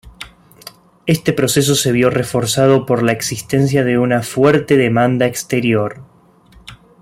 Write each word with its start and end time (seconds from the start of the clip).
Este 1.05 1.31
proceso 1.31 1.75
se 1.75 1.91
vio 1.91 2.09
reforzado 2.09 2.87
por 2.87 3.03
la 3.03 3.11
existencia 3.11 3.83
de 3.83 3.99
una 3.99 4.23
fuerte 4.23 4.75
demanda 4.75 5.27
exterior. 5.27 6.01